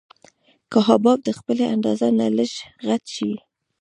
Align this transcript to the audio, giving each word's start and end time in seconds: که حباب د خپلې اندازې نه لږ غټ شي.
که 0.71 0.77
حباب 0.87 1.19
د 1.23 1.29
خپلې 1.39 1.65
اندازې 1.75 2.07
نه 2.19 2.27
لږ 2.37 2.51
غټ 2.87 3.03
شي. 3.15 3.31